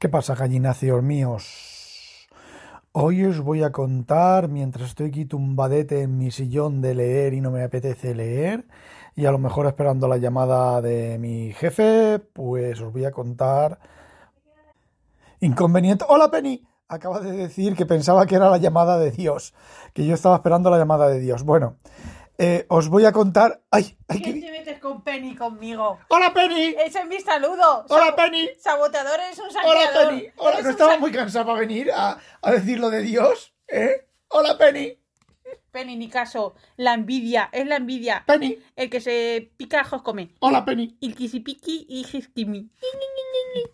¿Qué 0.00 0.08
pasa, 0.08 0.34
gallináceos 0.34 1.02
míos? 1.02 2.26
Hoy 2.92 3.22
os 3.26 3.38
voy 3.40 3.62
a 3.62 3.70
contar, 3.70 4.48
mientras 4.48 4.88
estoy 4.88 5.08
aquí 5.08 5.26
tumbadete 5.26 6.00
en 6.00 6.16
mi 6.16 6.30
sillón 6.30 6.80
de 6.80 6.94
leer 6.94 7.34
y 7.34 7.42
no 7.42 7.50
me 7.50 7.62
apetece 7.62 8.14
leer, 8.14 8.64
y 9.14 9.26
a 9.26 9.30
lo 9.30 9.36
mejor 9.36 9.66
esperando 9.66 10.08
la 10.08 10.16
llamada 10.16 10.80
de 10.80 11.18
mi 11.18 11.52
jefe, 11.52 12.18
pues 12.18 12.80
os 12.80 12.94
voy 12.94 13.04
a 13.04 13.10
contar 13.10 13.78
inconveniente. 15.40 16.06
¡Hola, 16.08 16.30
Penny! 16.30 16.66
Acaba 16.88 17.20
de 17.20 17.32
decir 17.32 17.76
que 17.76 17.84
pensaba 17.84 18.24
que 18.24 18.36
era 18.36 18.48
la 18.48 18.56
llamada 18.56 18.98
de 18.98 19.10
Dios, 19.10 19.52
que 19.92 20.06
yo 20.06 20.14
estaba 20.14 20.36
esperando 20.36 20.70
la 20.70 20.78
llamada 20.78 21.10
de 21.10 21.20
Dios. 21.20 21.42
Bueno, 21.42 21.76
eh, 22.38 22.64
os 22.70 22.88
voy 22.88 23.04
a 23.04 23.12
contar. 23.12 23.60
¡Ay! 23.70 23.98
ay 24.08 24.22
¿Qué 24.22 24.32
con 24.80 25.02
Penny 25.02 25.34
conmigo? 25.36 25.98
¡Hola, 26.08 26.32
Penny! 26.34 26.74
Ese 26.84 27.00
es 27.00 27.06
mi 27.06 27.20
saludo. 27.20 27.84
¡Hola, 27.88 28.06
Sab- 28.08 28.16
Penny! 28.16 28.48
Saboteador 28.58 29.20
es 29.30 29.38
un 29.38 29.44
Hola, 29.64 29.82
saqueador. 29.84 30.08
Penny. 30.10 30.26
Hola, 30.36 30.62
¿no 30.62 30.70
estaba 30.70 30.96
muy 30.98 31.12
cansado 31.12 31.46
para 31.46 31.60
venir 31.60 31.90
a, 31.92 32.18
a 32.42 32.50
decir 32.52 32.78
lo 32.80 32.90
de 32.90 33.02
Dios? 33.02 33.52
¿Eh? 33.68 34.06
Hola, 34.28 34.56
Penny. 34.58 34.96
Penny, 35.70 35.96
ni 35.96 36.08
caso. 36.08 36.54
La 36.76 36.94
envidia, 36.94 37.48
es 37.52 37.66
la 37.66 37.76
envidia. 37.76 38.24
Penny. 38.26 38.58
El 38.74 38.90
que 38.90 39.00
se 39.00 39.52
pica 39.56 39.80
ajos 39.82 40.02
come. 40.02 40.34
Hola, 40.40 40.64
Penny. 40.64 40.96
El 41.00 41.14
kisipiki 41.14 41.86
y 41.88 42.02
jiskimi. 42.04 42.70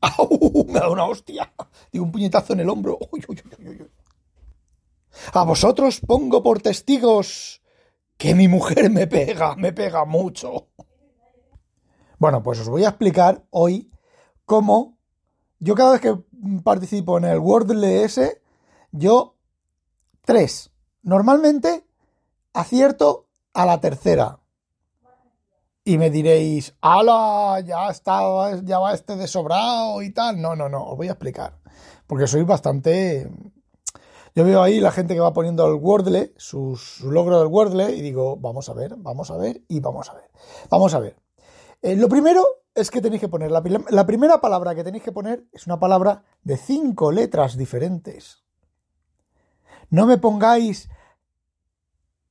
¡Au! 0.00 0.64
Me 0.68 0.78
ha 0.78 0.82
dado 0.82 0.92
una 0.92 1.04
hostia. 1.06 1.52
Digo, 1.90 2.04
un 2.04 2.12
puñetazo 2.12 2.52
en 2.52 2.60
el 2.60 2.68
hombro. 2.68 2.98
Uy, 3.10 3.24
uy, 3.28 3.42
uy. 3.66 3.90
A 5.32 5.44
vosotros 5.44 6.00
pongo 6.06 6.42
por 6.42 6.60
testigos 6.60 7.62
que 8.16 8.34
mi 8.34 8.48
mujer 8.48 8.90
me 8.90 9.06
pega, 9.06 9.56
me 9.56 9.72
pega 9.72 10.04
mucho. 10.04 10.68
Bueno, 12.18 12.42
pues 12.42 12.60
os 12.60 12.68
voy 12.68 12.84
a 12.84 12.88
explicar 12.88 13.44
hoy 13.50 13.90
cómo 14.44 14.96
yo 15.58 15.74
cada 15.74 15.92
vez 15.92 16.00
que 16.00 16.16
participo 16.62 17.18
en 17.18 17.24
el 17.24 17.38
Wordle 17.38 18.04
ese, 18.04 18.42
yo 18.92 19.36
tres. 20.24 20.70
Normalmente 21.02 21.86
acierto 22.52 23.28
a 23.54 23.66
la 23.66 23.80
tercera. 23.80 24.40
Y 25.84 25.98
me 25.98 26.10
diréis, 26.10 26.74
¡hala! 26.80 27.60
Ya 27.60 27.88
está, 27.88 28.60
ya 28.64 28.80
va 28.80 28.92
este 28.92 29.14
de 29.14 29.28
sobrado 29.28 30.02
y 30.02 30.12
tal. 30.12 30.40
No, 30.42 30.56
no, 30.56 30.68
no, 30.68 30.84
os 30.84 30.96
voy 30.96 31.08
a 31.08 31.12
explicar. 31.12 31.58
Porque 32.08 32.26
soy 32.26 32.42
bastante. 32.42 33.30
Yo 34.36 34.44
veo 34.44 34.62
ahí 34.62 34.80
la 34.80 34.92
gente 34.92 35.14
que 35.14 35.20
va 35.20 35.32
poniendo 35.32 35.66
el 35.66 35.80
Wordle, 35.80 36.34
su, 36.36 36.78
logro 37.04 37.38
del 37.38 37.48
Wordle, 37.48 37.96
y 37.96 38.02
digo, 38.02 38.36
vamos 38.36 38.68
a 38.68 38.74
ver, 38.74 38.94
vamos 38.98 39.30
a 39.30 39.38
ver 39.38 39.62
y 39.66 39.80
vamos 39.80 40.10
a 40.10 40.14
ver. 40.14 40.30
Vamos 40.68 40.92
a 40.92 40.98
ver. 40.98 41.16
Eh, 41.80 41.96
lo 41.96 42.06
primero 42.10 42.44
es 42.74 42.90
que 42.90 43.00
tenéis 43.00 43.22
que 43.22 43.30
poner, 43.30 43.50
la, 43.50 43.62
prim- 43.62 43.86
la 43.88 44.04
primera 44.04 44.38
palabra 44.38 44.74
que 44.74 44.84
tenéis 44.84 45.02
que 45.02 45.10
poner 45.10 45.46
es 45.52 45.66
una 45.66 45.80
palabra 45.80 46.22
de 46.42 46.58
cinco 46.58 47.12
letras 47.12 47.56
diferentes. 47.56 48.44
No 49.88 50.04
me 50.04 50.18
pongáis, 50.18 50.90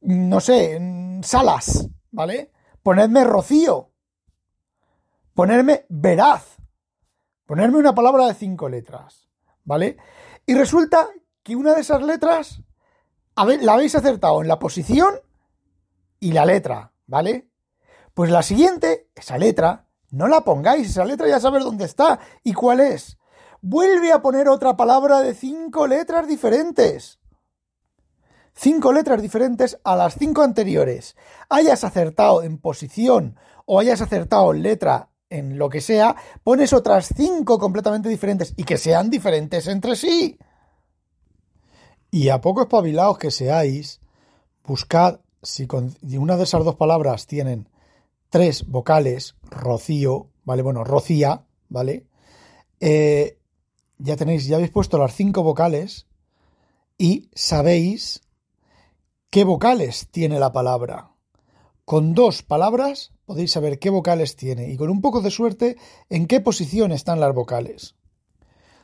no 0.00 0.38
sé, 0.38 0.78
salas, 1.24 1.88
¿vale? 2.12 2.52
Ponedme 2.84 3.24
rocío. 3.24 3.90
Ponerme 5.34 5.84
veraz. 5.88 6.58
Ponerme 7.44 7.78
una 7.78 7.92
palabra 7.96 8.26
de 8.28 8.34
cinco 8.34 8.68
letras, 8.68 9.28
¿vale? 9.64 9.96
Y 10.46 10.54
resulta 10.54 11.08
que 11.48 11.56
una 11.56 11.72
de 11.72 11.80
esas 11.80 12.02
letras 12.02 12.60
la 13.34 13.72
habéis 13.72 13.94
acertado 13.94 14.42
en 14.42 14.48
la 14.48 14.58
posición 14.58 15.14
y 16.20 16.32
la 16.32 16.44
letra, 16.44 16.92
¿vale? 17.06 17.48
Pues 18.12 18.30
la 18.30 18.42
siguiente, 18.42 19.08
esa 19.14 19.38
letra, 19.38 19.86
no 20.10 20.28
la 20.28 20.42
pongáis, 20.42 20.90
esa 20.90 21.06
letra 21.06 21.26
ya 21.26 21.40
sabes 21.40 21.64
dónde 21.64 21.86
está 21.86 22.20
y 22.44 22.52
cuál 22.52 22.80
es. 22.80 23.16
Vuelve 23.62 24.12
a 24.12 24.20
poner 24.20 24.46
otra 24.46 24.76
palabra 24.76 25.22
de 25.22 25.32
cinco 25.32 25.86
letras 25.86 26.28
diferentes. 26.28 27.18
Cinco 28.52 28.92
letras 28.92 29.22
diferentes 29.22 29.78
a 29.84 29.96
las 29.96 30.16
cinco 30.18 30.42
anteriores. 30.42 31.16
Hayas 31.48 31.82
acertado 31.82 32.42
en 32.42 32.58
posición 32.58 33.38
o 33.64 33.80
hayas 33.80 34.02
acertado 34.02 34.52
en 34.52 34.62
letra 34.62 35.08
en 35.30 35.56
lo 35.56 35.70
que 35.70 35.80
sea, 35.80 36.14
pones 36.44 36.74
otras 36.74 37.08
cinco 37.16 37.58
completamente 37.58 38.10
diferentes 38.10 38.52
y 38.54 38.64
que 38.64 38.76
sean 38.76 39.08
diferentes 39.08 39.66
entre 39.66 39.96
sí. 39.96 40.38
Y 42.10 42.30
a 42.30 42.40
poco 42.40 42.62
espabilados 42.62 43.18
que 43.18 43.30
seáis, 43.30 44.00
buscad 44.64 45.20
si 45.42 45.66
con 45.66 45.94
una 46.02 46.36
de 46.36 46.44
esas 46.44 46.64
dos 46.64 46.76
palabras 46.76 47.26
tienen 47.26 47.68
tres 48.30 48.66
vocales, 48.66 49.36
rocío, 49.42 50.28
¿vale? 50.44 50.62
Bueno, 50.62 50.84
rocía, 50.84 51.44
¿vale? 51.68 52.06
Eh, 52.80 53.38
ya 53.98 54.16
tenéis, 54.16 54.46
ya 54.46 54.56
habéis 54.56 54.70
puesto 54.70 54.98
las 54.98 55.14
cinco 55.14 55.42
vocales 55.42 56.06
y 56.96 57.30
sabéis 57.34 58.22
qué 59.30 59.44
vocales 59.44 60.08
tiene 60.10 60.38
la 60.38 60.52
palabra. 60.52 61.12
Con 61.84 62.14
dos 62.14 62.42
palabras 62.42 63.12
podéis 63.24 63.52
saber 63.52 63.78
qué 63.78 63.90
vocales 63.90 64.36
tiene 64.36 64.70
y 64.70 64.76
con 64.76 64.90
un 64.90 65.00
poco 65.00 65.20
de 65.20 65.30
suerte 65.30 65.76
en 66.10 66.26
qué 66.26 66.40
posición 66.40 66.92
están 66.92 67.20
las 67.20 67.34
vocales. 67.34 67.94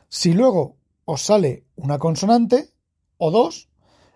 Si 0.09 0.33
luego 0.33 0.77
os 1.05 1.21
sale 1.21 1.65
una 1.75 1.99
consonante 1.99 2.74
o 3.17 3.31
dos, 3.31 3.69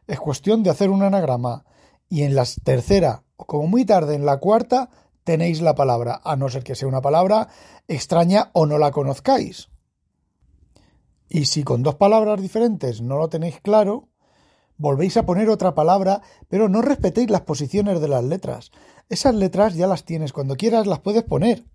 es 0.07 0.19
cuestión 0.19 0.63
de 0.63 0.69
hacer 0.69 0.89
un 0.89 1.03
anagrama 1.03 1.65
y 2.09 2.23
en 2.23 2.35
la 2.35 2.45
tercera 2.63 3.23
o 3.35 3.45
como 3.45 3.67
muy 3.67 3.85
tarde 3.85 4.15
en 4.15 4.25
la 4.25 4.37
cuarta 4.37 4.89
tenéis 5.23 5.61
la 5.61 5.75
palabra, 5.75 6.21
a 6.23 6.35
no 6.35 6.49
ser 6.49 6.63
que 6.63 6.75
sea 6.75 6.87
una 6.87 7.01
palabra 7.01 7.49
extraña 7.87 8.49
o 8.53 8.65
no 8.65 8.77
la 8.77 8.91
conozcáis. 8.91 9.69
Y 11.29 11.45
si 11.45 11.63
con 11.63 11.83
dos 11.83 11.95
palabras 11.95 12.41
diferentes 12.41 13.01
no 13.01 13.17
lo 13.17 13.29
tenéis 13.29 13.59
claro, 13.61 14.09
volvéis 14.77 15.17
a 15.17 15.25
poner 15.25 15.49
otra 15.49 15.75
palabra, 15.75 16.21
pero 16.47 16.67
no 16.67 16.81
respetéis 16.81 17.29
las 17.29 17.41
posiciones 17.41 18.01
de 18.01 18.07
las 18.07 18.23
letras. 18.23 18.71
Esas 19.09 19.35
letras 19.35 19.75
ya 19.75 19.85
las 19.85 20.05
tienes, 20.05 20.33
cuando 20.33 20.55
quieras 20.55 20.87
las 20.87 20.99
puedes 20.99 21.23
poner. 21.23 21.65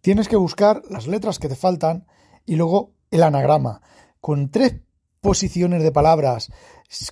Tienes 0.00 0.28
que 0.28 0.36
buscar 0.36 0.82
las 0.90 1.06
letras 1.06 1.38
que 1.38 1.48
te 1.48 1.56
faltan 1.56 2.06
y 2.44 2.56
luego 2.56 2.94
el 3.12 3.22
anagrama. 3.22 3.82
Con 4.20 4.50
tres 4.50 4.74
posiciones 5.20 5.82
de 5.82 5.92
palabras, 5.92 6.50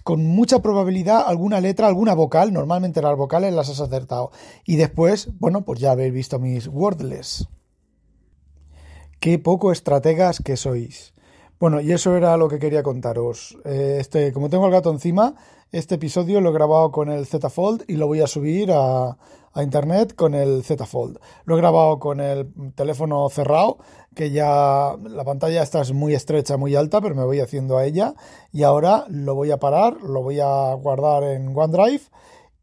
con 0.03 0.25
mucha 0.25 0.61
probabilidad 0.61 1.25
alguna 1.27 1.61
letra, 1.61 1.87
alguna 1.87 2.15
vocal, 2.15 2.53
normalmente 2.53 3.03
las 3.03 3.17
vocales 3.17 3.53
las 3.53 3.69
has 3.69 3.81
acertado. 3.81 4.31
Y 4.65 4.77
después, 4.77 5.29
bueno, 5.39 5.65
pues 5.65 5.81
ya 5.81 5.93
habéis 5.93 6.13
visto 6.13 6.39
mis 6.39 6.69
wordless. 6.69 7.49
Qué 9.21 9.39
poco 9.39 9.73
estrategas 9.73 10.41
que 10.45 10.57
sois. 10.57 11.15
Bueno, 11.59 11.81
y 11.81 11.91
eso 11.91 12.15
era 12.15 12.37
lo 12.37 12.49
que 12.49 12.59
quería 12.59 12.83
contaros. 12.83 13.57
Eh, 13.65 13.97
Este, 13.99 14.33
como 14.33 14.51
tengo 14.51 14.67
el 14.67 14.73
gato 14.73 14.91
encima, 14.91 15.35
este 15.73 15.95
episodio 15.95 16.43
lo 16.43 16.51
he 16.51 16.53
grabado 16.53 16.93
con 16.93 17.11
el 17.11 17.25
Z 17.27 17.49
Fold 17.49 17.85
y 17.89 17.97
lo 17.97 18.07
voy 18.07 18.21
a 18.21 18.27
subir 18.27 18.71
a, 18.73 19.17
internet 19.59 20.15
con 20.15 20.35
el 20.35 20.63
Z 20.65 20.85
Fold. 20.85 21.19
Lo 21.47 21.55
he 21.55 21.59
grabado 21.59 21.99
con 21.99 22.21
el 22.21 22.53
teléfono 22.75 23.27
cerrado, 23.31 23.79
que 24.15 24.31
ya 24.31 24.97
la 25.03 25.25
pantalla 25.25 25.63
esta 25.63 25.81
es 25.81 25.95
muy 25.95 26.13
estrecha, 26.15 26.59
muy 26.59 26.77
alta, 26.77 27.01
pero 27.01 27.15
me 27.15 27.25
voy 27.25 27.41
haciendo 27.41 27.79
a 27.79 27.87
ella. 27.87 28.15
Y 28.53 28.65
ahora 28.65 29.07
lo 29.09 29.35
voy 29.35 29.51
a 29.51 29.57
parar, 29.57 29.97
lo 30.03 30.23
voy 30.23 30.41
a 30.41 30.75
guardar 30.75 31.23
en 31.25 31.57
OneDrive 31.57 32.03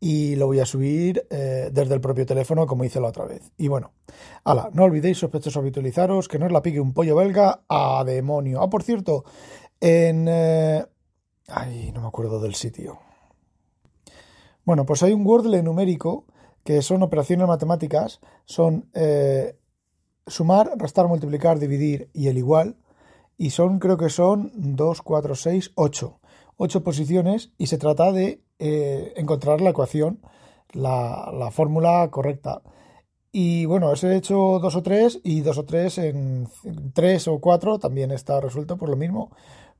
y 0.05 0.35
lo 0.35 0.47
voy 0.47 0.59
a 0.59 0.65
subir 0.65 1.25
eh, 1.29 1.69
desde 1.71 1.93
el 1.93 2.01
propio 2.01 2.25
teléfono 2.25 2.67
como 2.67 2.83
hice 2.83 2.99
la 2.99 3.07
otra 3.07 3.23
vez. 3.23 3.53
Y 3.57 3.69
bueno, 3.69 3.93
ala, 4.43 4.69
no 4.73 4.83
olvidéis 4.83 5.17
sospechosos 5.17 5.55
habitualizaros, 5.55 6.27
que 6.27 6.37
no 6.37 6.47
os 6.47 6.51
la 6.51 6.61
pique 6.61 6.81
un 6.81 6.93
pollo 6.93 7.15
belga 7.15 7.61
a 7.69 8.03
demonio. 8.05 8.61
Ah, 8.61 8.69
por 8.69 8.83
cierto, 8.83 9.23
en... 9.79 10.27
eh, 10.27 10.85
Ay, 11.47 11.93
no 11.93 12.01
me 12.01 12.07
acuerdo 12.07 12.41
del 12.41 12.53
sitio. 12.53 12.99
Bueno, 14.65 14.85
pues 14.85 15.03
hay 15.03 15.13
un 15.13 15.25
Wordle 15.25 15.63
numérico 15.63 16.25
que 16.65 16.81
son 16.81 17.01
operaciones 17.01 17.47
matemáticas, 17.47 18.19
son 18.43 18.89
eh, 18.93 19.57
sumar, 20.27 20.71
restar, 20.75 21.07
multiplicar, 21.07 21.59
dividir 21.59 22.09
y 22.13 22.27
el 22.27 22.37
igual, 22.37 22.75
y 23.37 23.51
son, 23.51 23.79
creo 23.79 23.95
que 23.95 24.09
son 24.09 24.51
2, 24.53 25.01
4, 25.01 25.35
6, 25.35 25.71
8. 25.75 26.19
8 26.57 26.83
posiciones 26.83 27.53
y 27.57 27.67
se 27.67 27.77
trata 27.77 28.11
de 28.11 28.43
eh, 28.65 29.11
encontrar 29.17 29.59
la 29.59 29.71
ecuación, 29.71 30.19
la, 30.71 31.33
la 31.37 31.51
fórmula 31.51 32.07
correcta. 32.09 32.61
Y 33.29 33.65
bueno, 33.65 33.89
os 33.89 34.03
he 34.05 34.15
hecho 34.15 34.59
dos 34.61 34.77
o 34.77 34.83
tres 34.83 35.19
y 35.23 35.41
dos 35.41 35.57
o 35.57 35.65
tres 35.65 35.97
en 35.97 36.47
tres 36.93 37.27
o 37.27 37.39
cuatro 37.41 37.77
también 37.77 38.11
está 38.11 38.39
resuelto 38.39 38.77
por 38.77 38.87
lo 38.89 38.95
mismo. 38.95 39.31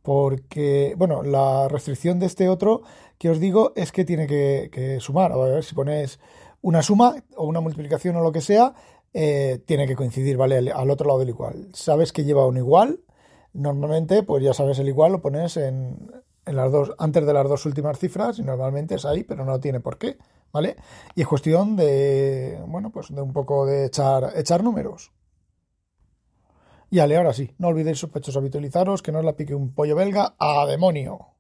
Porque, 0.02 0.96
bueno, 0.98 1.24
la 1.24 1.70
restricción 1.70 2.20
de 2.20 2.26
este 2.26 2.50
otro 2.50 2.82
que 3.18 3.30
os 3.30 3.40
digo 3.40 3.72
es 3.78 3.94
que 3.94 4.04
tiene 4.04 4.28
que, 4.28 4.98
sumar. 5.00 5.32
A 5.32 5.38
ver, 5.38 5.64
si 5.64 5.76
pones 5.76 6.20
una 6.62 6.82
suma 6.82 7.16
o 7.38 7.46
una 7.46 7.62
multiplicación 7.62 8.18
o 8.18 8.22
lo 8.22 8.34
que 8.34 8.42
sea, 8.42 8.74
eh, 9.14 9.62
tiene 9.66 9.88
que 9.88 9.96
coincidir, 9.96 10.36
¿vale? 10.36 10.58
Al, 10.58 10.70
al 10.70 10.90
otro 10.92 11.08
lado 11.08 11.20
del 11.20 11.30
igual. 11.30 11.70
Sabes 11.74 12.12
que 12.12 12.26
lleva 12.26 12.48
un 12.48 12.58
igual. 12.58 13.00
Normalmente, 13.54 14.24
pues 14.24 14.44
ya 14.44 14.54
sabes 14.54 14.80
el 14.80 14.90
igual, 14.90 15.14
lo 15.14 15.22
pones 15.22 15.56
en, 15.58 16.12
en 16.46 16.56
las 16.56 16.72
dos, 16.72 16.92
antes 16.98 17.26
de 17.26 17.34
las 17.34 17.48
dos 17.48 17.66
últimas 17.66 17.98
cifras 18.00 18.40
y 18.40 18.44
normalmente 18.44 18.96
es 18.96 19.06
ahí, 19.06 19.24
pero 19.24 19.46
no 19.46 19.60
tiene 19.60 19.80
por 19.80 19.98
qué, 19.98 20.18
¿vale? 20.52 20.76
Y 21.16 21.22
es 21.22 21.28
cuestión 21.28 21.76
de, 21.76 22.62
bueno, 22.68 22.92
pues 22.92 23.14
de 23.14 23.22
un 23.22 23.34
poco 23.34 23.66
de 23.66 23.86
echar, 23.86 24.34
echar 24.36 24.64
números. 24.64 25.12
Y 26.90 27.00
ale, 27.00 27.18
ahora 27.18 27.34
sí, 27.34 27.52
no 27.58 27.70
olvidéis 27.70 28.00
sospechosos 28.00 28.38
habitualizaros, 28.38 29.02
que 29.02 29.12
no 29.12 29.20
os 29.20 29.26
la 29.26 29.36
pique 29.36 29.56
un 29.56 29.74
pollo 29.74 29.96
belga 29.96 30.36
a 30.38 30.66
demonio. 30.68 31.33